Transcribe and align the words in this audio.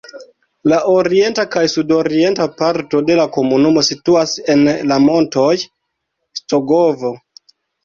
La 0.71 0.77
orienta 0.93 1.43
kaj 1.55 1.61
sudorienta 1.73 2.47
parto 2.63 3.03
de 3.11 3.19
la 3.21 3.27
komunumo 3.37 3.85
situas 3.91 4.35
en 4.57 4.67
la 4.95 4.99
montoj 5.07 5.47
Stogovo. 6.43 7.17